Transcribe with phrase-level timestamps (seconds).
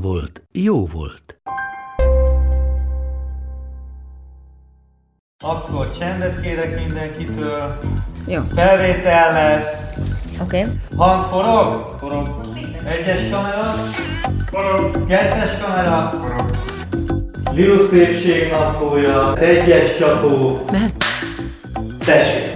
[0.00, 1.40] volt, jó volt.
[5.44, 7.78] Akkor csendet kérek mindenkitől.
[8.26, 8.42] Jó.
[8.54, 9.94] Felvétel lesz.
[10.40, 10.60] Oké.
[10.60, 10.72] Okay.
[10.96, 11.94] Hang forog?
[11.98, 12.40] Forog.
[12.84, 13.74] Egyes kamera?
[14.46, 15.06] Forog.
[15.06, 16.14] Kettes kamera?
[16.20, 16.50] Forog.
[17.52, 19.36] Liu szépség naplója.
[19.36, 20.58] Egyes csapó.
[20.72, 21.04] Mehet?
[22.04, 22.55] Tessék.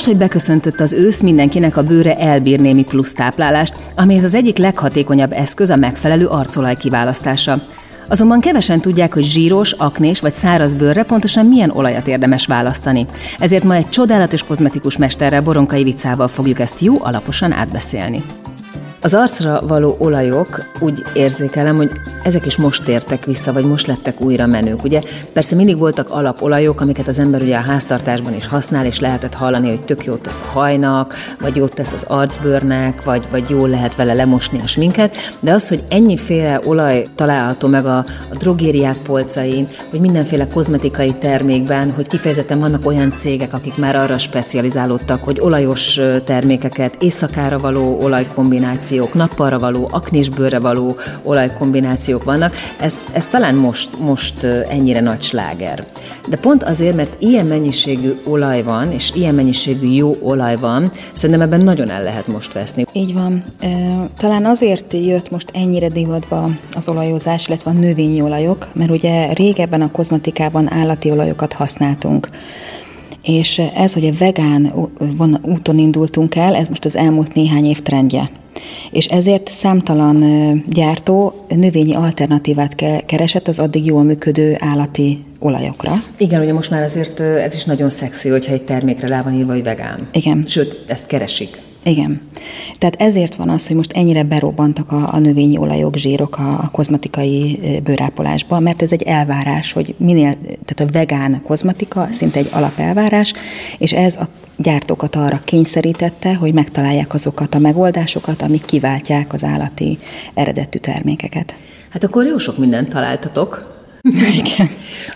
[0.00, 4.58] Most, hogy beköszöntött az ősz, mindenkinek a bőre elbír némi plusz táplálást, amihez az egyik
[4.58, 7.60] leghatékonyabb eszköz a megfelelő arcolaj kiválasztása.
[8.08, 13.06] Azonban kevesen tudják, hogy zsíros, aknés vagy száraz bőrre pontosan milyen olajat érdemes választani.
[13.38, 18.22] Ezért ma egy csodálatos kozmetikus mesterrel, Boronkai Vicával fogjuk ezt jó alaposan átbeszélni.
[19.02, 21.90] Az arcra való olajok úgy érzékelem, hogy
[22.22, 24.84] ezek is most tértek vissza, vagy most lettek újra menők.
[24.84, 29.34] Ugye persze mindig voltak alapolajok, amiket az ember ugye a háztartásban is használ, és lehetett
[29.34, 33.68] hallani, hogy tök jót tesz a hajnak, vagy jót tesz az arcbőrnek, vagy, vagy jól
[33.68, 37.96] lehet vele lemosni a sminket, de az, hogy ennyiféle olaj található meg a,
[38.30, 44.18] a drogériák polcain, hogy mindenféle kozmetikai termékben, hogy kifejezetten vannak olyan cégek, akik már arra
[44.18, 53.04] specializálódtak, hogy olajos termékeket, éjszakára való olajkombináció, kombinációk, nappalra való, aknisbőrre való olajkombinációk vannak, ez,
[53.12, 55.86] ez talán most, most ennyire nagy sláger.
[56.28, 61.44] De pont azért, mert ilyen mennyiségű olaj van, és ilyen mennyiségű jó olaj van, szerintem
[61.46, 62.84] ebben nagyon el lehet most veszni.
[62.92, 63.42] Így van.
[64.16, 69.82] Talán azért jött most ennyire divatba az olajozás, illetve a növényi olajok, mert ugye régebben
[69.82, 72.28] a kozmetikában állati olajokat használtunk.
[73.22, 74.72] És ez, hogy a vegán
[75.42, 78.30] úton indultunk el, ez most az elmúlt néhány év trendje
[78.90, 80.24] és ezért számtalan
[80.68, 82.74] gyártó növényi alternatívát
[83.06, 86.02] keresett az addig jól működő állati olajokra.
[86.18, 89.52] Igen, ugye most már azért ez is nagyon szexi, hogyha egy termékre rá van írva,
[89.52, 90.08] hogy vegán.
[90.12, 90.44] Igen.
[90.46, 91.60] Sőt, ezt keresik.
[91.82, 92.20] Igen.
[92.78, 96.68] Tehát ezért van az, hogy most ennyire berobbantak a, a növényi olajok, zsírok a, a
[96.72, 103.32] kozmetikai bőrápolásba, mert ez egy elvárás, hogy minél, tehát a vegán kozmetika szinte egy alapelvárás,
[103.78, 109.98] és ez a gyártókat arra kényszerítette, hogy megtalálják azokat a megoldásokat, amik kiváltják az állati
[110.34, 111.56] eredetű termékeket.
[111.90, 113.78] Hát akkor jó sok mindent találtatok.
[114.42, 114.68] Igen.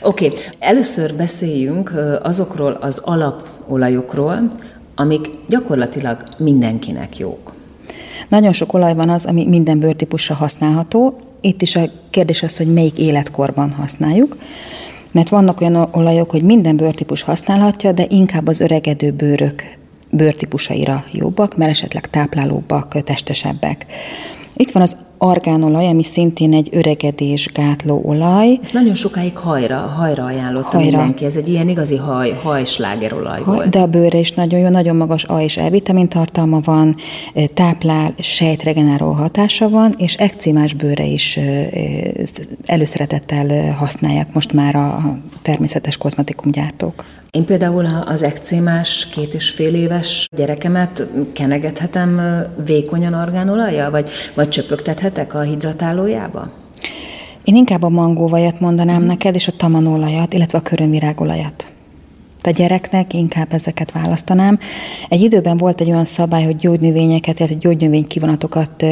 [0.03, 0.39] Oké, okay.
[0.59, 1.93] először beszéljünk
[2.23, 4.51] azokról az alapolajokról,
[4.95, 7.53] amik gyakorlatilag mindenkinek jók.
[8.29, 11.17] Nagyon sok olaj van az, ami minden bőrtípusra használható.
[11.41, 14.37] Itt is a kérdés az, hogy melyik életkorban használjuk.
[15.11, 19.63] Mert vannak olyan olajok, hogy minden bőrtípus használhatja, de inkább az öregedő bőrök
[20.11, 23.87] bőrtípusaira jobbak, mert esetleg táplálóbbak, testesebbek.
[24.57, 28.59] Itt van az argánolaj, ami szintén egy öregedés gátló olaj.
[28.63, 30.97] Ez nagyon sokáig hajra, hajra ajánlotta hajra.
[30.97, 31.25] mindenki.
[31.25, 33.69] Ez egy ilyen igazi haj, hajslágerolaj haj, volt.
[33.69, 36.97] De a bőre is nagyon jó, nagyon magas A és E-vitamin tartalma van,
[37.55, 41.39] táplál, sejtregeneráló hatása van, és ekcímás bőre is
[42.67, 47.05] előszeretettel használják most már a természetes kozmetikumgyártók.
[47.31, 52.21] Én például az ekcémás két és fél éves gyerekemet kenegethetem
[52.67, 54.49] vékonyan argánolajjal, vagy, vagy
[55.15, 56.43] csöpögtethetek a hidratálójába?
[57.45, 59.07] Én inkább a mangóvajat mondanám mm.
[59.07, 61.69] neked, és a tamanolajat, illetve a körömvirágolajat
[62.47, 64.59] a gyereknek inkább ezeket választanám.
[65.09, 68.83] Egy időben volt egy olyan szabály, hogy gyógynövényeket, illetve gyógynövény kivonatokat,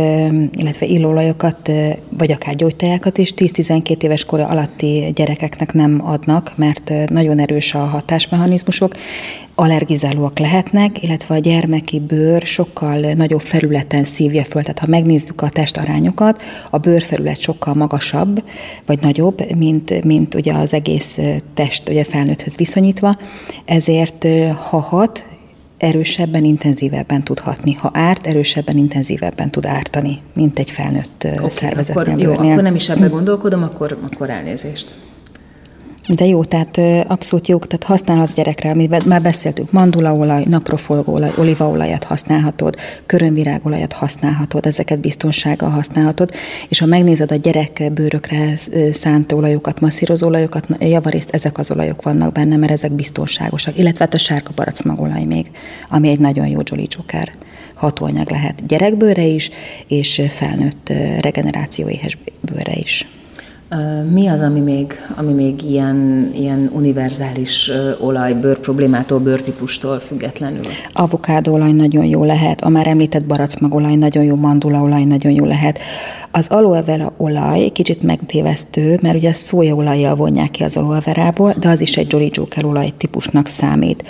[0.52, 1.70] illetve illóolajokat,
[2.18, 7.78] vagy akár gyógytejákat is 10-12 éves kora alatti gyerekeknek nem adnak, mert nagyon erős a
[7.78, 8.94] hatásmechanizmusok,
[9.54, 14.62] allergizálóak lehetnek, illetve a gyermeki bőr sokkal nagyobb felületen szívja föl.
[14.62, 18.44] Tehát ha megnézzük a testarányokat, a bőrfelület sokkal magasabb,
[18.86, 21.18] vagy nagyobb, mint, mint ugye az egész
[21.54, 23.16] test ugye felnőtthöz viszonyítva,
[23.64, 24.26] ezért
[24.70, 25.26] ha hat,
[25.78, 27.72] erősebben, intenzívebben tud hatni.
[27.72, 32.44] Ha árt, erősebben, intenzívebben tud ártani, mint egy felnőtt okay, szervezetnél, akkor, bőrnél.
[32.44, 34.94] Jó, akkor nem is ebbe gondolkodom, akkor, akkor elnézést.
[36.08, 42.76] De jó, tehát abszolút jó, tehát használhatsz gyerekre, amit már beszéltünk, mandulaolaj, naprofolgóolaj, olívaolajat használhatod,
[43.06, 46.30] körömvirágolajat használhatod, ezeket biztonsággal használhatod,
[46.68, 48.56] és ha megnézed a gyerek bőrökre
[48.92, 54.14] szánt olajokat, masszírozó olajokat, javarészt ezek az olajok vannak benne, mert ezek biztonságosak, illetve hát
[54.14, 55.50] a sárga baracmagolaj még,
[55.88, 57.32] ami egy nagyon jó Jolly Joker
[57.74, 59.50] hatóanyag lehet gyerekbőre is,
[59.88, 63.06] és felnőtt regenerációéhes bőre is.
[64.10, 67.70] Mi az, ami még, ami még ilyen, ilyen univerzális
[68.00, 70.62] olaj, bőr problémától, bőrtípustól függetlenül?
[70.92, 75.78] Avokádolaj nagyon jó lehet, a már említett baracmagolaj nagyon jó, mandulaolaj nagyon jó lehet.
[76.30, 81.68] Az aloe vera olaj kicsit megtévesztő, mert ugye szójaolajjal vonják ki az aloe verából, de
[81.68, 84.04] az is egy Jolly Joker olaj típusnak számít.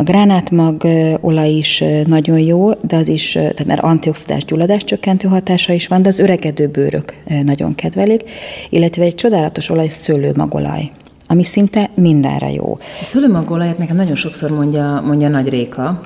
[0.00, 0.82] A gránátmag
[1.20, 6.02] olaj is nagyon jó, de az is, tehát mert antioxidás gyulladás csökkentő hatása is van,
[6.02, 8.22] de az öregedő bőrök nagyon kedvelik,
[8.70, 10.90] illetve egy csodálatos olaj szőlőmagolaj
[11.30, 12.76] ami szinte mindenre jó.
[13.00, 16.00] A szőlőmagolajat nekem nagyon sokszor mondja, mondja Nagy Réka,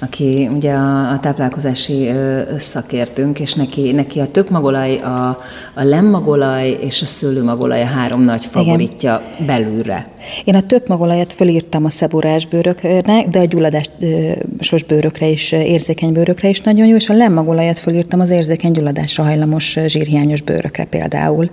[0.00, 2.10] aki ugye a, a táplálkozási
[2.58, 5.38] szakértőnk, és neki, neki a tökmagolaj, a,
[5.74, 9.46] a lemmagolaj és a szőlőmagolaj a három nagy favoritja Igen.
[9.46, 10.08] belülre.
[10.44, 16.60] Én a tökmagolajat fölírtam a szeborás bőröknek, de a gyulladásos bőrökre is, érzékeny bőrökre is
[16.60, 21.48] nagyon jó, és a lemmagolajat fölírtam az érzékeny gyulladásra hajlamos zsírhiányos bőrökre például.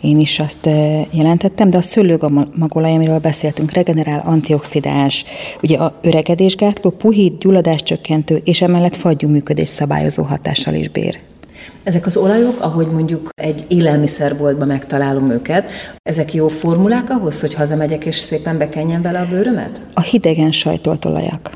[0.00, 0.68] Én is azt
[1.10, 5.24] jelentettem, de a szőlőmagolaj, amiről beszéltünk, regenerál, antioxidáns,
[5.62, 11.18] ugye a öregedésgátló, puhít, gyulladás csökkentő, és emellett fagyú működés szabályozó hatással is bír.
[11.82, 15.70] Ezek az olajok, ahogy mondjuk egy élelmiszerboltban megtalálom őket,
[16.02, 19.80] ezek jó formulák ahhoz, hogy hazamegyek és szépen bekenjen vele a bőrömet?
[19.94, 21.50] A hidegen sajtolt olajak.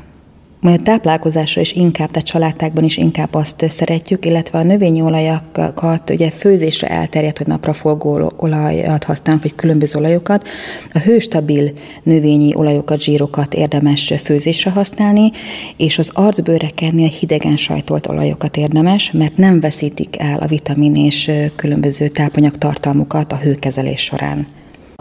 [0.61, 6.09] Majd a táplálkozásra is inkább, tehát családtákban is inkább azt szeretjük, illetve a növényi olajakat,
[6.09, 10.47] ugye főzésre elterjedt, hogy naprafolgó olajat használunk, vagy különböző olajokat.
[10.93, 11.71] A hőstabil
[12.03, 15.31] növényi olajokat, zsírokat érdemes főzésre használni,
[15.77, 22.07] és az arcbőrekennél hidegen sajtolt olajokat érdemes, mert nem veszítik el a vitamin és különböző
[22.07, 24.45] tápanyagtartalmukat a hőkezelés során.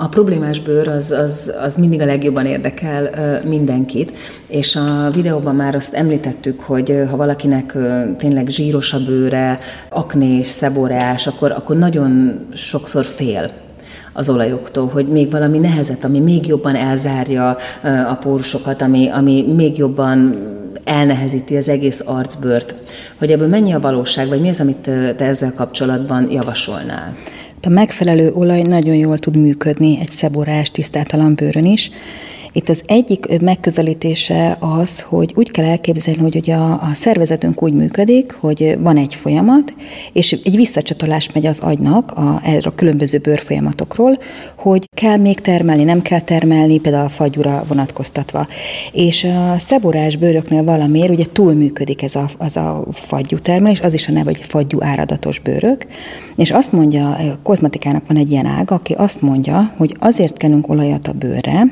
[0.03, 3.11] A problémás bőr az, az, az mindig a legjobban érdekel
[3.45, 4.17] mindenkit,
[4.47, 7.77] és a videóban már azt említettük, hogy ha valakinek
[8.19, 9.59] tényleg zsíros a bőre,
[9.89, 13.51] aknés, szeboreás, akkor, akkor nagyon sokszor fél
[14.13, 17.57] az olajoktól, hogy még valami nehezet, ami még jobban elzárja
[18.09, 20.39] a pórusokat, ami, ami még jobban
[20.85, 22.75] elnehezíti az egész arcbőrt.
[23.19, 27.15] Hogy ebből mennyi a valóság, vagy mi az, amit te ezzel kapcsolatban javasolnál?
[27.63, 31.91] A megfelelő olaj nagyon jól tud működni egy szeborás, tisztátalan bőrön is,
[32.53, 37.73] itt az egyik megközelítése az, hogy úgy kell elképzelni, hogy ugye a, a szervezetünk úgy
[37.73, 39.75] működik, hogy van egy folyamat,
[40.13, 44.19] és egy visszacsatolás megy az agynak a, erre a különböző bőrfolyamatokról,
[44.57, 48.47] hogy kell még termelni, nem kell termelni, például a fagyura vonatkoztatva.
[48.93, 54.09] És a szeborás bőröknél valamiért ugye túlműködik ez a, az a fagyú termelés, az is
[54.09, 55.87] a neve, hogy fagyú áradatos bőrök,
[56.37, 60.69] és azt mondja, a kozmetikának van egy ilyen ága, aki azt mondja, hogy azért kenünk
[60.69, 61.63] olajat a bőrre,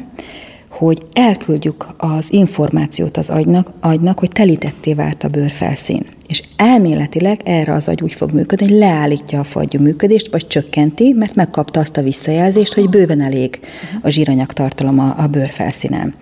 [0.78, 6.06] hogy elküldjük az információt az agynak, agynak, hogy telítetté vált a bőrfelszín.
[6.28, 11.12] És elméletileg erre az agy úgy fog működni, hogy leállítja a fagyú működést, vagy csökkenti,
[11.12, 13.60] mert megkapta azt a visszajelzést, hogy bőven elég
[14.02, 16.14] a zsíranyag tartalom a, a bőrfelszínen.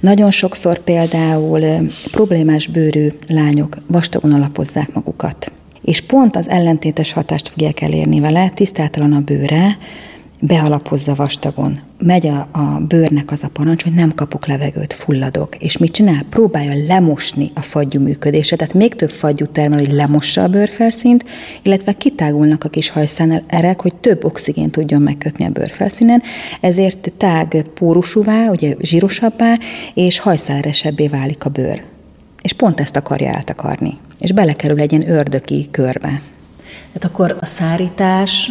[0.00, 5.52] Nagyon sokszor például problémás bőrű lányok vastagon alapozzák magukat.
[5.82, 9.76] És pont az ellentétes hatást fogják elérni vele, tisztátalan a bőre,
[10.40, 11.78] bealapozza vastagon.
[12.04, 15.56] Megy a, a bőrnek az a parancs, hogy nem kapok levegőt, fulladok.
[15.56, 16.24] És mit csinál?
[16.30, 21.24] Próbálja lemosni a fagyú működését, tehát még több fagyú termel, hogy lemossa a bőrfelszínt,
[21.62, 23.42] illetve kitágulnak a kis hajszál
[23.78, 26.22] hogy több oxigént tudjon megkötni a bőrfelszínen,
[26.60, 29.58] ezért tág pórusúvá, ugye zsírosabbá,
[29.94, 31.82] és hajszáleresebbé válik a bőr.
[32.42, 33.98] És pont ezt akarja eltakarni.
[34.18, 36.20] És belekerül egy ilyen ördöki körbe.
[36.92, 38.50] Tehát akkor a szárítás,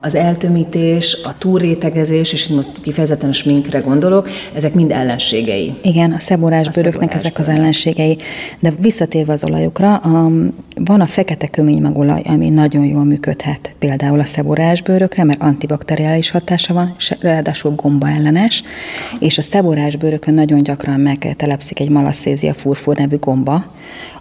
[0.00, 5.74] az eltömítés, a túlrétegezés, és most kifejezetten a sminkre gondolok, ezek mind ellenségei.
[5.82, 8.18] Igen, a szeborás bőröknek ezek az ellenségei.
[8.58, 10.30] De visszatérve az olajokra, a,
[10.74, 16.74] van a fekete köménymagolaj, ami nagyon jól működhet például a szeborás bőrökre, mert antibakteriális hatása
[16.74, 18.62] van, ráadásul gomba ellenes,
[19.18, 23.64] és a szeborás bőrökön nagyon gyakran megtelepszik egy malasszézia furfur nevű gomba,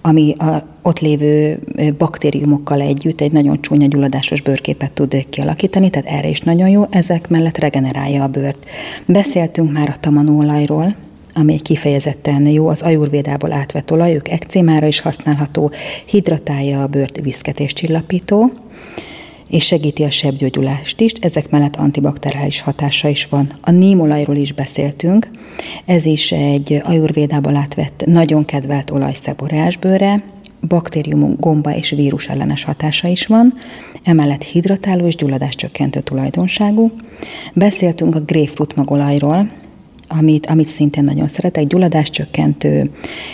[0.02, 1.60] ami a ott lévő
[1.98, 7.30] baktériumokkal együtt egy nagyon csúnya gyulladásos bőrképet tud kialakítani, tehát erre is nagyon jó, ezek
[7.30, 8.66] mellett regenerálja a bőrt.
[9.06, 10.96] Beszéltünk már a tamanóolajról,
[11.34, 15.72] ami kifejezetten jó, az ajurvédából átvett olaj, ők ekcémára is használható,
[16.06, 18.52] hidratálja a bőrt viszket csillapító,
[19.50, 23.54] és segíti a sebgyógyulást is, ezek mellett antibakteriális hatása is van.
[23.62, 25.32] A nímolajról is beszéltünk,
[25.86, 30.24] ez is egy ajurvédából átvett, nagyon kedvelt olaj szeborásbőre,
[30.68, 33.54] baktérium, gomba és vírus ellenes hatása is van,
[34.04, 36.92] emellett hidratáló és gyulladáscsökkentő tulajdonságú.
[37.54, 39.50] Beszéltünk a grapefruit magolajról,
[40.08, 42.92] amit, amit szintén nagyon szeretek, gyulladáscsökkentő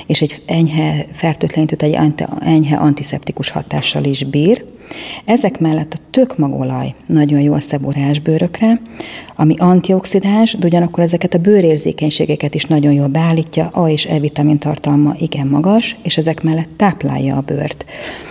[0.08, 1.98] és egy enyhe fertőtlenítő, egy
[2.40, 4.66] enyhe antiszeptikus hatással is bír.
[5.26, 8.82] Ezek mellett a tökmagolaj nagyon jó a szeborás bőrökre,
[9.36, 14.58] ami antioxidáns, de ugyanakkor ezeket a bőrérzékenységeket is nagyon jól beállítja, A és E vitamin
[14.58, 17.86] tartalma igen magas, és ezek mellett táplálja a bőrt.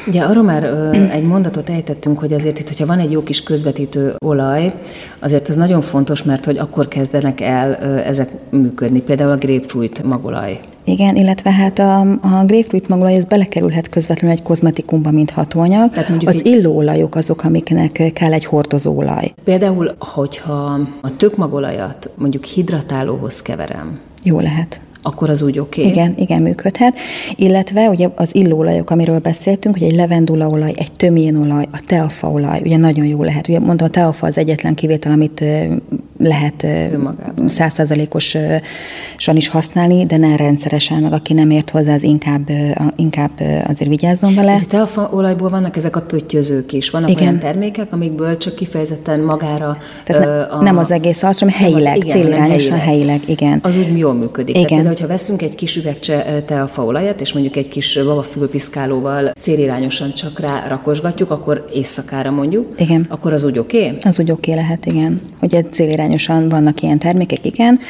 [0.06, 3.42] Ugye arról már ö, egy mondatot ejtettünk, hogy azért itt, hogyha van egy jó kis
[3.42, 4.72] közvetítő olaj,
[5.18, 10.02] azért ez nagyon fontos, mert hogy akkor kezdenek el ö, ezek működni, például a grapefruit
[10.02, 10.60] magolaj.
[10.84, 15.90] Igen, illetve hát a, a grapefruit magolaj, ez belekerülhet közvetlenül egy kozmetikumba, mint hatóanyag.
[15.90, 19.34] Tehát az illóolajok azok, amiknek kell egy hordozóolaj.
[19.44, 23.98] Például, hogyha a tökmagolajat mondjuk hidratálóhoz keverem.
[24.22, 25.80] Jó lehet akkor az úgy oké?
[25.80, 25.92] Okay.
[25.92, 26.96] Igen, igen, működhet.
[27.36, 33.06] Illetve ugye az illóolajok, amiről beszéltünk, hogy egy levendulaolaj, egy tömjénolaj, a teafaolaj, ugye nagyon
[33.06, 33.48] jó lehet.
[33.48, 35.44] Ugye mondom, a teafa az egyetlen kivétel, amit
[36.22, 36.66] lehet
[37.46, 38.60] százszázalékosan
[39.32, 42.50] is használni, de nem rendszeresen, meg aki nem ért hozzá, az inkább,
[42.96, 43.30] inkább
[43.66, 44.54] azért vigyázzon vele.
[44.54, 46.90] A teafaolajból vannak ezek a pöttyözők is.
[46.90, 47.22] Vannak igen.
[47.22, 49.76] olyan termékek, amikből csak kifejezetten magára...
[50.04, 53.18] Tehát ne, a, nem az egész arc, hanem helyileg, az, igen, célirányosan helyileg.
[53.18, 53.58] helyileg, igen.
[53.62, 54.56] Az úgy jól működik.
[54.56, 54.68] Igen.
[54.68, 60.66] Tehát, hogyha veszünk egy kis üvegcse teafaolajat, és mondjuk egy kis babafülpiszkálóval célirányosan csak rá
[60.68, 63.06] rakosgatjuk, akkor éjszakára mondjuk, igen.
[63.08, 63.84] akkor az úgy oké?
[63.84, 63.96] Okay?
[64.02, 65.20] Az úgy oké okay lehet, igen.
[65.40, 65.72] Hogy egy
[66.18, 67.80] célirányosan vannak ilyen termékek, igen.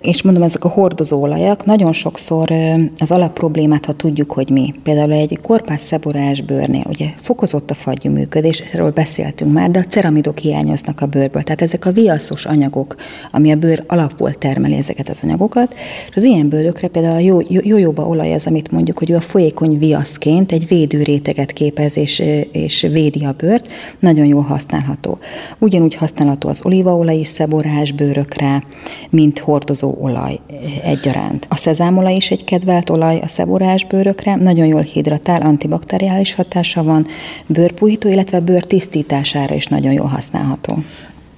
[0.00, 2.52] És mondom, ezek a hordozóolajak nagyon sokszor
[2.98, 4.74] az alapproblémát, ha tudjuk, hogy mi.
[4.82, 9.82] Például egy korpás szeborás bőrnél, ugye fokozott a fagyú működés, erről beszéltünk már, de a
[9.82, 11.42] ceramidok hiányoznak a bőrből.
[11.42, 12.94] Tehát ezek a viaszos anyagok,
[13.30, 15.74] ami a bőr alapból termeli ezeket az anyagokat,
[16.08, 19.16] és az ilyen bőrökre például a jó, jó, jóba olaj az, amit mondjuk, hogy ő
[19.16, 25.18] a folyékony viaszként egy védőréteget képez és, és védi a bőrt, nagyon jól használható.
[25.58, 28.62] Ugyanúgy használható az olívaolaj is szeborás bőrökre,
[29.10, 30.38] mint hordozó olaj
[30.82, 31.46] egyaránt.
[31.50, 37.06] A szezámolaj is egy kedvelt olaj a szeborás bőrökre, nagyon jól hidratál, antibakteriális hatása van,
[37.46, 40.82] bőrpuhító, illetve bőr tisztítására is nagyon jól használható.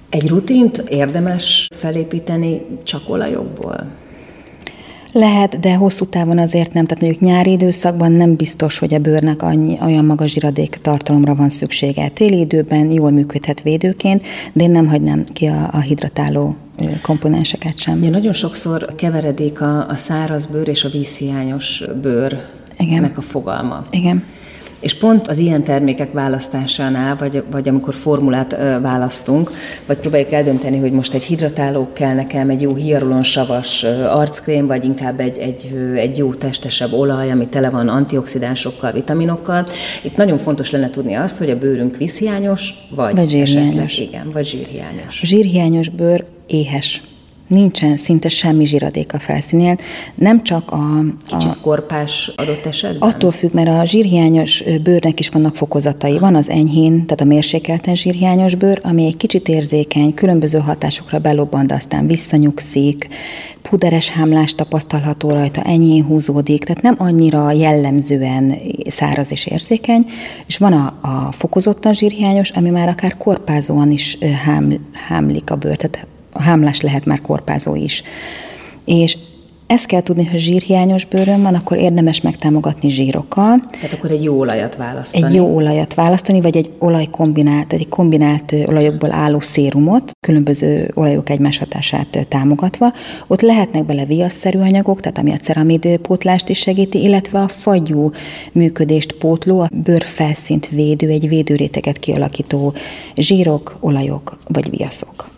[0.09, 3.87] Egy rutint érdemes felépíteni csak olajokból?
[5.11, 6.85] Lehet, de hosszú távon azért nem.
[6.85, 11.49] Tehát mondjuk nyári időszakban nem biztos, hogy a bőrnek annyi, olyan magas zsiradék tartalomra van
[11.49, 12.09] szüksége.
[12.09, 14.21] Téli időben jól működhet védőként,
[14.53, 16.55] de én nem hagynám ki a, a hidratáló
[17.01, 18.03] komponenseket sem.
[18.03, 23.11] Ja, nagyon sokszor keveredik a, a száraz bőr és a vízhiányos bőrnek Igen.
[23.15, 23.83] a fogalma.
[23.91, 24.23] Igen.
[24.81, 29.51] És pont az ilyen termékek választásánál, vagy, vagy amikor formulát választunk,
[29.85, 35.19] vagy próbáljuk eldönteni, hogy most egy hidratáló kell nekem, egy jó hiarulonsavas arckrém, vagy inkább
[35.19, 39.67] egy, egy, egy jó testesebb olaj, ami tele van antioxidánsokkal, vitaminokkal.
[40.01, 43.75] Itt nagyon fontos lenne tudni azt, hogy a bőrünk vízhiányos, vagy, vagy zsírhiányos.
[43.75, 45.21] Esetleg, igen, vagy zsírhiányos.
[45.21, 47.01] A zsírhiányos bőr éhes
[47.51, 49.77] nincsen szinte semmi zsiradék a felszínén,
[50.15, 50.75] nem csak a...
[50.75, 53.09] a Kicsit korpás adott esetben?
[53.09, 56.19] Attól függ, mert a zsírhiányos bőrnek is vannak fokozatai.
[56.19, 61.67] Van az enyhén, tehát a mérsékelten zsírhiányos bőr, ami egy kicsit érzékeny, különböző hatásokra belobban,
[61.67, 63.07] de aztán visszanyugszik,
[63.61, 68.55] puderes hámlás tapasztalható rajta, enyhén húzódik, tehát nem annyira jellemzően
[68.87, 70.05] száraz és érzékeny,
[70.47, 75.75] és van a, a fokozottan zsírhiányos, ami már akár korpázóan is hám, hámlik a bőr,
[75.75, 78.03] tehát a hámlás lehet már korpázó is.
[78.85, 79.17] És
[79.71, 83.63] ezt kell tudni, hogy zsírhiányos bőrön van, akkor érdemes megtámogatni zsírokkal.
[83.71, 85.25] Tehát akkor egy jó olajat választani.
[85.25, 91.29] Egy jó olajat választani, vagy egy olaj kombinált, egy kombinált olajokból álló szérumot, különböző olajok
[91.29, 92.93] egymás hatását támogatva.
[93.27, 98.09] Ott lehetnek bele viaszszerű anyagok, tehát ami a ceramid pótlást is segíti, illetve a fagyú
[98.51, 102.73] működést pótló, a bőrfelszínt védő, egy védőréteget kialakító
[103.15, 105.30] zsírok, olajok vagy viaszok.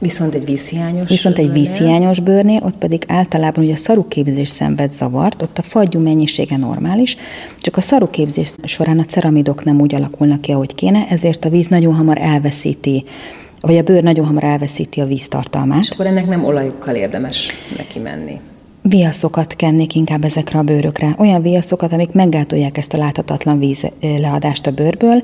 [0.00, 5.42] Viszont egy vízhiányos Viszont egy vízhiányos bőrnél, ott pedig általában ugye a szaruképzés szenved zavart,
[5.42, 7.16] ott a fagyú mennyisége normális,
[7.58, 11.66] csak a szaruképzés során a ceramidok nem úgy alakulnak ki, ahogy kéne, ezért a víz
[11.66, 13.04] nagyon hamar elveszíti
[13.60, 15.80] vagy a bőr nagyon hamar elveszíti a víztartalmát.
[15.80, 18.40] És akkor ennek nem olajokkal érdemes neki menni.
[18.82, 21.14] Viaszokat kennék inkább ezekre a bőrökre.
[21.18, 25.22] Olyan viaszokat, amik meggátolják ezt a láthatatlan víz leadást a bőrből,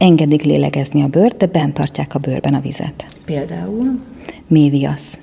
[0.00, 3.04] engedik lélegezni a bőrt, de bent tartják a bőrben a vizet.
[3.24, 4.00] Például?
[4.46, 5.18] Méviasz.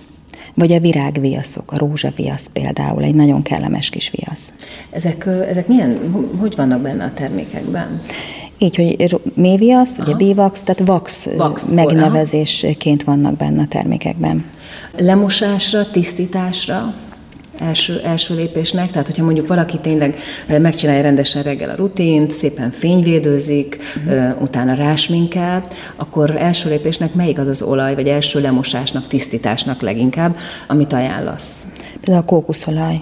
[0.54, 4.54] Vagy a virágviaszok, a rózsaviasz például, egy nagyon kellemes kis viasz.
[4.90, 6.00] Ezek, ezek milyen,
[6.40, 8.02] hogy vannak benne a termékekben?
[8.58, 14.46] Így, hogy méviasz, ugye bivax, tehát vax, Vax, megnevezésként vannak benne a termékekben.
[14.98, 16.94] Lemosásra, tisztításra?
[17.60, 20.16] Első, első lépésnek, tehát hogyha mondjuk valaki tényleg
[20.48, 24.42] megcsinálja rendesen reggel a rutint, szépen fényvédőzik, uh-huh.
[24.42, 25.64] utána rásminkel,
[25.96, 30.38] akkor első lépésnek melyik az az olaj, vagy első lemosásnak, tisztításnak leginkább,
[30.68, 31.68] amit ajánlasz?
[32.00, 33.02] Például a kókuszolaj.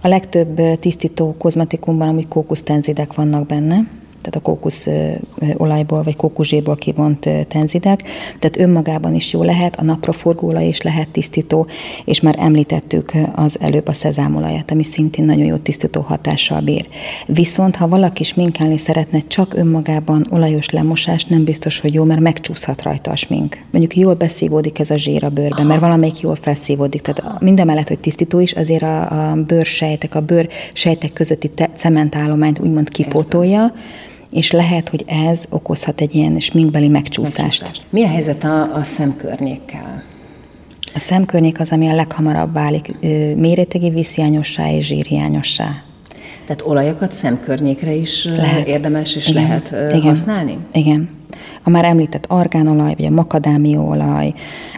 [0.00, 3.86] A legtöbb tisztító kozmetikumban amúgy kókusztenzidek vannak benne,
[4.26, 4.86] tehát a kókusz
[5.56, 8.02] olajból vagy kókuszsírból kivont tenzidek,
[8.38, 11.66] tehát önmagában is jó lehet, a napraforgóolaj is lehet tisztító,
[12.04, 16.88] és már említettük az előbb a szezámolajat, ami szintén nagyon jó tisztító hatással bír.
[17.26, 22.82] Viszont, ha valaki sminkálni szeretne csak önmagában olajos lemosás, nem biztos, hogy jó, mert megcsúszhat
[22.82, 23.58] rajta a smink.
[23.70, 27.02] Mondjuk jól beszívódik ez a zsír a bőrbe, mert valamelyik jól felszívódik.
[27.02, 31.70] Tehát minden mellett, hogy tisztító is, azért a, a bőrsejtek, a bőr sejtek közötti te-
[31.74, 33.76] cementállományt úgymond kipótolja, Értem
[34.30, 37.62] és lehet, hogy ez okozhat egy ilyen sminkbeli megcsúszást.
[37.62, 37.82] megcsúszást.
[37.90, 40.02] Mi a helyzet a, a szemkörnyékkel?
[40.94, 42.94] A szemkörnyék az, ami a leghamarabb válik
[43.36, 45.82] méretegi vízhiányossá és zsírhiányossá.
[46.46, 48.66] Tehát olajakat szemkörnyékre is lehet.
[48.66, 49.42] érdemes és Igen.
[49.42, 50.00] lehet Igen.
[50.00, 50.58] használni?
[50.72, 51.15] Igen.
[51.62, 54.32] A már említett argánolaj, vagy a makadámiolaj,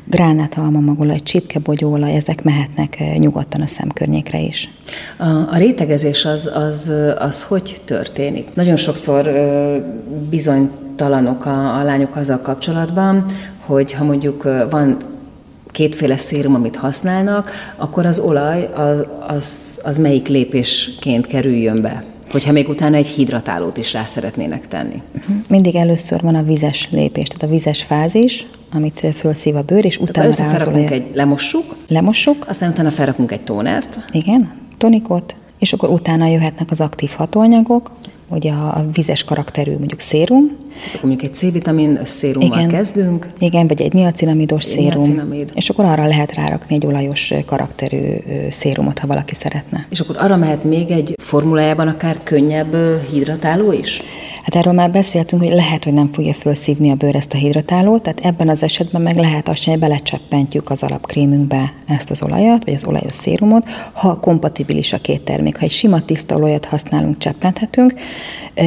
[0.04, 4.68] gránátalmamagolaj, csipkebogyóolaj, ezek mehetnek nyugodtan a szemkörnyékre is.
[5.16, 8.54] A, a rétegezés az, az, az hogy történik?
[8.54, 9.30] Nagyon sokszor
[10.30, 13.24] bizonytalanok a, a lányok azzal kapcsolatban,
[13.66, 14.96] hogy ha mondjuk van
[15.70, 22.04] kétféle szérum, amit használnak, akkor az olaj az, az, az melyik lépésként kerüljön be?
[22.30, 25.02] Hogyha még utána egy hidratálót is rá szeretnének tenni.
[25.12, 25.36] Mhm.
[25.48, 29.96] Mindig először van a vizes lépés, tehát a vizes fázis, amit felszív a bőr, és
[29.96, 30.88] utána rázolja.
[30.88, 31.76] egy, lemossuk.
[31.88, 32.44] Lemossuk.
[32.48, 33.98] Aztán utána felrakunk egy tónert.
[34.12, 37.90] Igen, tonikot, és akkor utána jöhetnek az aktív hatóanyagok,
[38.28, 40.56] ugye a vizes karakterű mondjuk szérum.
[40.84, 42.70] Tehát mondjuk egy C-vitamin szérummal Igen.
[42.70, 43.26] kezdünk.
[43.38, 45.02] Igen, vagy egy niacinamidos szérum.
[45.02, 45.50] Niacinamid.
[45.54, 48.14] És akkor arra lehet rárakni egy olajos karakterű
[48.50, 49.86] szérumot, ha valaki szeretne.
[49.90, 52.76] És akkor arra mehet még egy formulájában akár könnyebb
[53.10, 54.02] hidratáló is?
[54.48, 58.02] Hát erről már beszéltünk, hogy lehet, hogy nem fogja felszívni a bőr ezt a hidratálót,
[58.02, 62.74] tehát ebben az esetben meg lehet azt hogy belecseppentjük az alapkrémünkbe ezt az olajat, vagy
[62.74, 65.58] az olajos szérumot, ha kompatibilis a két termék.
[65.58, 67.94] Ha egy sima tiszta olajat használunk, cseppenthetünk.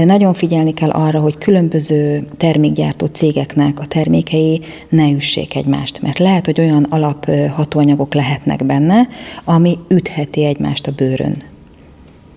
[0.06, 6.46] Nagyon figyelni kell arra, hogy különböző termékgyártó cégeknek a termékei ne üssék egymást, mert lehet,
[6.46, 9.08] hogy olyan alaphatóanyagok lehetnek benne,
[9.44, 11.51] ami ütheti egymást a bőrön.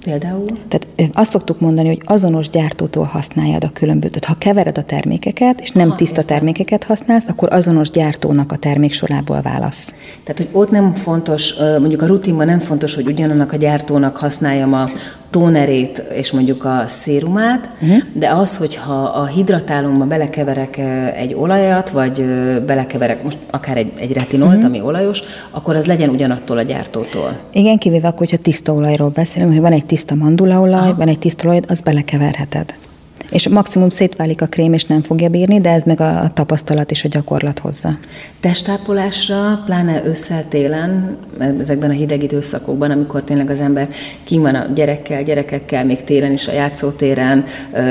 [0.05, 0.47] Például?
[0.69, 4.25] Tehát azt szoktuk mondani, hogy azonos gyártótól használjad a különbözőt.
[4.25, 6.37] Ha kevered a termékeket, és nem Aha, tiszta értem.
[6.37, 9.95] termékeket használsz, akkor azonos gyártónak a terméksorából válasz.
[10.25, 14.73] Tehát, hogy ott nem fontos, mondjuk a rutinban nem fontos, hogy ugyanannak a gyártónak használjam
[14.73, 14.89] a
[15.35, 17.99] tónerét és mondjuk a szérumát, uh-huh.
[18.13, 20.79] de az, hogyha a hidratálomba belekeverek
[21.17, 22.25] egy olajat, vagy
[22.67, 24.69] belekeverek most akár egy, egy retinolt, uh-huh.
[24.69, 27.37] ami olajos, akkor az legyen ugyanattól a gyártótól.
[27.53, 30.95] Igen, kivéve akkor, hogyha tiszta olajról beszélünk, hogy van egy tiszta mandulaolaj, Aha.
[30.95, 32.75] van egy tiszta olaj, azt belekeverheted
[33.35, 37.05] és maximum szétválik a krém, és nem fogja bírni, de ez meg a tapasztalat és
[37.05, 37.99] a gyakorlat hozza.
[38.41, 41.17] Testápolásra, pláne ősszel, télen,
[41.59, 43.89] ezekben a hideg időszakokban, amikor tényleg az ember
[44.25, 47.45] kim van a gyerekkel, gyerekekkel, még télen is a játszótéren,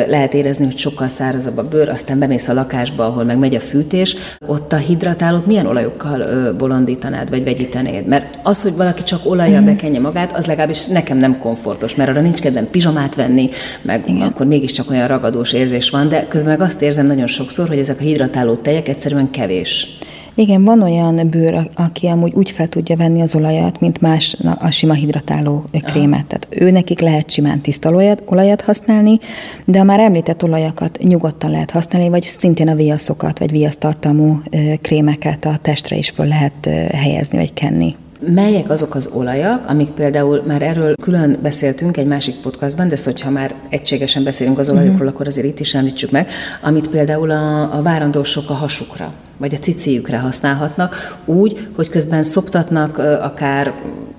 [0.07, 3.59] lehet érezni, hogy sokkal szárazabb a bőr, aztán bemész a lakásba, ahol meg megy a
[3.59, 4.15] fűtés,
[4.47, 8.07] ott a hidratálót milyen olajokkal bolondítanád, vagy vegyítenéd?
[8.07, 9.65] Mert az, hogy valaki csak olajjal mm.
[9.65, 13.49] bekenje magát, az legalábbis nekem nem komfortos, mert arra nincs kedvem pizsamát venni,
[13.81, 14.27] meg Igen.
[14.27, 17.77] akkor mégiscsak olyan ragad ragadós érzés van, de közben meg azt érzem nagyon sokszor, hogy
[17.77, 19.97] ezek a hidratáló tejek egyszerűen kevés.
[20.35, 24.71] Igen, van olyan bőr, aki amúgy úgy fel tudja venni az olajat, mint más a
[24.71, 26.25] sima hidratáló krémet.
[26.25, 29.19] Tehát ő nekik lehet simán tiszta olajat, olajat használni,
[29.65, 34.41] de a már említett olajakat nyugodtan lehet használni, vagy szintén a viaszokat, vagy viasztartalmú
[34.81, 37.93] krémeket a testre is föl lehet helyezni, vagy kenni.
[38.25, 43.29] Melyek azok az olajak, amik például már erről külön beszéltünk egy másik podcastban, de hogyha
[43.29, 45.07] már egységesen beszélünk az olajokról, mm-hmm.
[45.07, 46.29] akkor azért itt is említsük meg,
[46.61, 52.97] amit például a, a várandósok a hasukra, vagy a cicéjükre használhatnak, úgy, hogy közben szoptatnak
[52.97, 53.73] akár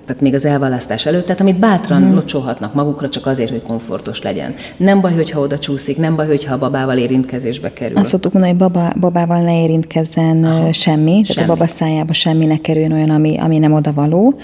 [0.05, 2.13] tehát még az elválasztás előtt, tehát amit bátran mm.
[2.13, 4.53] locsolhatnak magukra csak azért, hogy komfortos legyen.
[4.77, 7.97] Nem baj, hogyha oda csúszik, nem baj, hogyha a babával érintkezésbe kerül.
[7.97, 10.71] Azt szoktuk mondani, hogy baba, babával ne érintkezzen Aha.
[10.71, 14.39] semmi, semmi, tehát a baba szájába semmi ne kerüljön olyan, ami, ami nem oda való.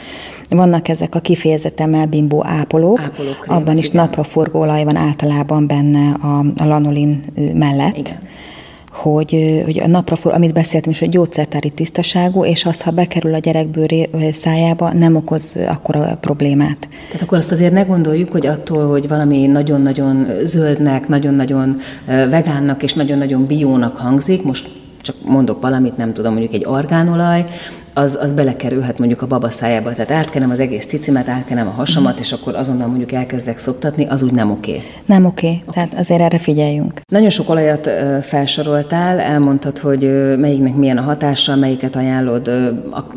[0.50, 6.65] Vannak ezek a kifejezetten melbimbó ápolók, Ápolókrém, abban is napraforgóolaj van általában benne a, a
[6.65, 7.97] lanolin mellett.
[7.97, 8.17] Igen
[9.02, 13.38] hogy, hogy a naprafor, amit beszéltem is, hogy gyógyszertári tisztaságú, és az, ha bekerül a
[13.38, 16.88] gyerek bőré, szájába, nem okoz akkora problémát.
[17.08, 22.94] Tehát akkor azt azért ne gondoljuk, hogy attól, hogy valami nagyon-nagyon zöldnek, nagyon-nagyon vegánnak és
[22.94, 24.70] nagyon-nagyon biónak hangzik, most
[25.02, 27.44] csak mondok valamit, nem tudom, mondjuk egy argánolaj,
[27.93, 29.93] az, az belekerülhet mondjuk a baba szájába.
[29.93, 34.23] Tehát átkenem az egész cicimet, átkenem a hasamat, és akkor azonnal mondjuk elkezdek szoptatni, az
[34.23, 34.71] úgy nem oké.
[34.71, 34.84] Okay.
[35.06, 35.62] Nem oké, okay.
[35.67, 35.73] okay.
[35.73, 36.91] tehát azért erre figyeljünk.
[37.08, 37.89] Nagyon sok olajat
[38.21, 42.51] felsoroltál, elmondtad, hogy melyiknek milyen a hatása, melyiket ajánlod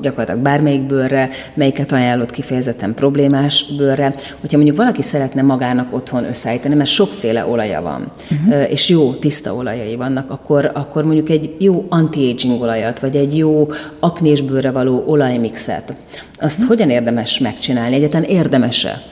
[0.00, 4.12] gyakorlatilag bármelyik bőrre, melyiket ajánlod kifejezetten problémás bőrre.
[4.40, 8.70] Hogyha mondjuk valaki szeretne magának otthon összeállítani, mert sokféle olaja van, uh-huh.
[8.70, 13.68] és jó, tiszta olajai vannak, akkor, akkor mondjuk egy jó anti-aging olajat, vagy egy jó
[14.00, 15.92] aknés bőr bőrre való olajmixet.
[16.38, 16.66] Azt hmm.
[16.66, 17.94] hogyan érdemes megcsinálni?
[17.94, 19.02] Egyáltalán érdemese?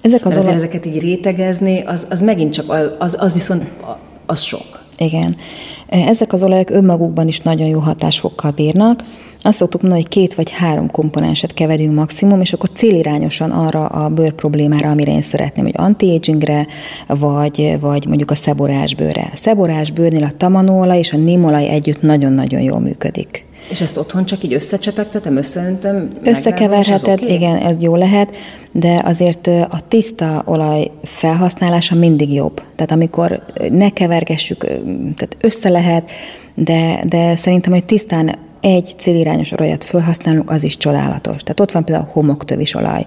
[0.00, 0.54] Ezek az olaj...
[0.54, 3.64] ezeket így rétegezni, az, az megint csak, az, az viszont
[4.26, 4.84] az sok.
[4.96, 5.36] Igen.
[5.88, 9.02] Ezek az olajok önmagukban is nagyon jó hatásfokkal bírnak.
[9.42, 14.08] Azt szoktuk mondani, hogy két vagy három komponenset keverjünk maximum, és akkor célirányosan arra a
[14.08, 16.66] bőr problémára, amire én szeretném, hogy anti-agingre,
[17.06, 19.30] vagy, vagy mondjuk a szeborás bőrre.
[19.32, 23.48] A szeborás bőrnél a tamanóolaj és a némolaj együtt nagyon-nagyon jól működik.
[23.68, 26.08] És ezt otthon csak így összecsepegtetem, összeöntöm?
[26.22, 27.34] Összekeverheted, okay?
[27.34, 28.36] igen, ez jó lehet,
[28.72, 32.62] de azért a tiszta olaj felhasználása mindig jobb.
[32.76, 34.58] Tehát amikor ne kevergessük,
[35.16, 36.10] tehát össze lehet,
[36.54, 41.42] de, de szerintem, hogy tisztán egy célirányos olajat felhasználunk, az is csodálatos.
[41.42, 43.06] Tehát ott van például a homoktövis olaj,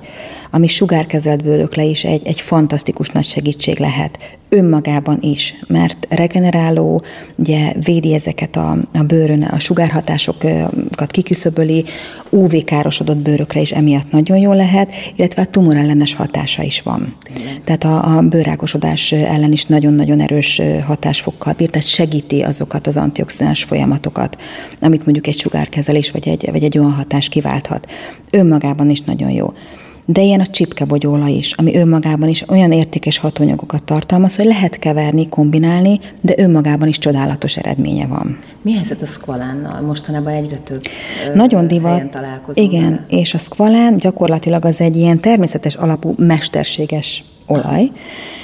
[0.52, 4.18] ami sugárkezelt bőrökre is egy, egy fantasztikus nagy segítség lehet
[4.54, 7.04] önmagában is, mert regeneráló,
[7.36, 11.86] ugye védi ezeket a, a bőrön, a sugárhatásokat kiküszöböli,
[12.30, 17.16] UV-károsodott bőrökre is emiatt nagyon jó lehet, illetve a tumorellenes hatása is van.
[17.34, 17.62] Tényleg.
[17.64, 23.64] Tehát a, a bőrágosodás ellen is nagyon-nagyon erős hatásfokkal bír, tehát segíti azokat az antioxidáns
[23.64, 24.42] folyamatokat,
[24.82, 27.92] amit mondjuk egy sugárkezelés vagy egy, vagy egy olyan hatás kiválthat.
[28.32, 29.54] Önmagában is nagyon jó
[30.06, 35.30] de ilyen a csipkebogyóla is, ami önmagában is olyan értékes hatóanyagokat tartalmaz, hogy lehet keverni,
[35.30, 38.38] kombinálni, de önmagában is csodálatos eredménye van.
[38.62, 39.82] Mi helyzet a szkvalánnal?
[39.82, 40.82] Mostanában egyre több
[41.34, 42.20] Nagyon divat.
[42.54, 43.06] Igen, vele.
[43.08, 47.92] és a szkvalán gyakorlatilag az egy ilyen természetes alapú mesterséges olaj.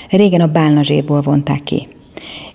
[0.09, 1.87] Régen a bálnazsírból vonták ki.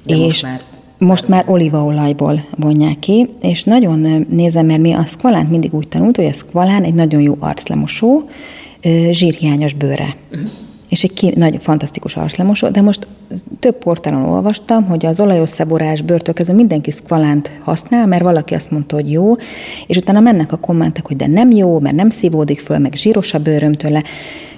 [0.05, 0.61] De és most már
[0.99, 6.17] most már olívaolajból vonják ki, és nagyon nézem, mert mi a szkvalánt mindig úgy tanult,
[6.17, 8.23] hogy a szkvalán egy nagyon jó arclemosó,
[9.11, 10.17] zsírhiányos bőre.
[10.33, 10.51] Uh-huh.
[10.89, 13.07] És egy ki, nagy, fantasztikus arclemosó, de most
[13.59, 18.71] több portálon olvastam, hogy az olajos szeborás bőrtől kezdve mindenki szkvalánt használ, mert valaki azt
[18.71, 19.35] mondta, hogy jó,
[19.87, 23.35] és utána mennek a kommentek, hogy de nem jó, mert nem szívódik föl, meg zsíros
[23.35, 24.03] a bőröm tőle,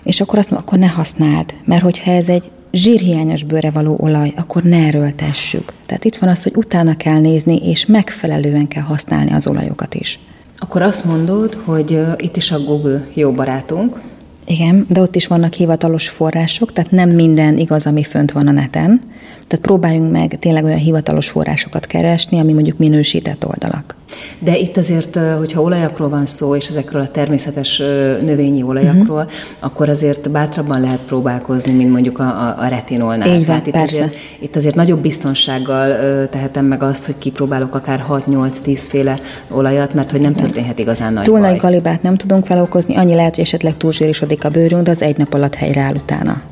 [0.02, 4.32] és akkor azt mondom, akkor ne használd, mert hogyha ez egy zsírhiányos bőre való olaj,
[4.36, 5.72] akkor ne erőltessük.
[5.86, 10.18] Tehát itt van az, hogy utána kell nézni, és megfelelően kell használni az olajokat is.
[10.58, 14.00] Akkor azt mondod, hogy itt is a Google jó barátunk,
[14.46, 18.52] igen, de ott is vannak hivatalos források, tehát nem minden igaz, ami fönt van a
[18.52, 19.00] neten.
[19.48, 23.94] Tehát próbáljunk meg tényleg olyan hivatalos forrásokat keresni, ami mondjuk minősített oldalak.
[24.38, 27.78] De itt azért, hogyha olajakról van szó, és ezekről a természetes
[28.20, 29.32] növényi olajakról, uh-huh.
[29.58, 33.28] akkor azért bátrabban lehet próbálkozni, mint mondjuk a, a retinolnál.
[33.28, 34.04] Így van, itt persze.
[34.04, 35.88] Azért, itt azért nagyobb biztonsággal
[36.28, 39.18] tehetem meg azt, hogy kipróbálok akár 6-8-10 féle
[39.50, 43.34] olajat, mert hogy nem történhet igazán nagy Túl nagy galibát nem tudunk felokozni, annyi lehet,
[43.34, 46.42] hogy esetleg túlzsírosodik a bőrünk, de az egy nap alatt helyreáll utána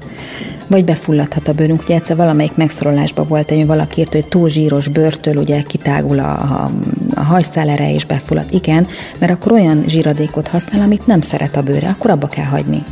[0.66, 1.82] vagy befulladhat a bőrünk.
[1.82, 6.30] Ugye egyszer valamelyik megszorolásban volt hogy valaki írt, hogy túl zsíros bőrtől ugye kitágul a,
[6.32, 6.70] a,
[7.14, 8.46] a hajszálere és befullad.
[8.50, 8.86] Igen,
[9.18, 12.84] mert akkor olyan zsíradékot használ, amit nem szeret a bőre, akkor abba kell hagyni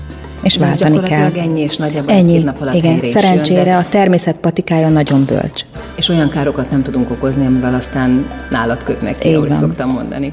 [0.43, 1.31] és Ez váltani kell.
[1.37, 2.37] ennyi, és nagyjából ennyi.
[2.37, 3.77] egy nap alatt Igen, szerencsére jön, de...
[3.77, 5.65] a természet patikája nagyon bölcs.
[5.97, 10.33] És olyan károkat nem tudunk okozni, amivel aztán nálad kötnek ki, ahogy szoktam mondani.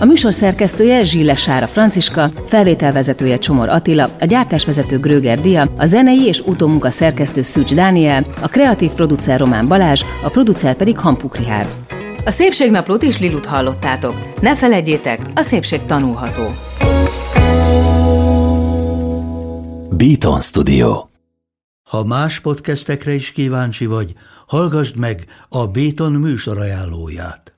[0.00, 6.26] A műsor szerkesztője Zsille Sára Franciska, felvételvezetője Csomor Attila, a gyártásvezető Gröger Dia, a zenei
[6.26, 11.68] és utómunka szerkesztő Szűcs Dániel, a kreatív producer Román Balázs, a producer pedig Hampuk Rihárd.
[12.24, 14.14] A Szépségnaplót is Lilut hallottátok.
[14.40, 16.46] Ne felejtjétek, a szépség tanulható.
[19.90, 21.06] Beaton Studio.
[21.82, 24.12] Ha más podcastekre is kíváncsi vagy,
[24.46, 27.57] hallgassd meg a Béton műsor ajánlóját.